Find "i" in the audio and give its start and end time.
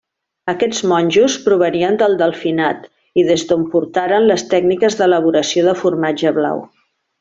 3.23-3.27